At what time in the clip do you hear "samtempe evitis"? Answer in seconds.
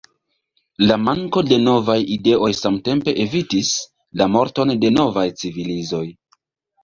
2.59-3.69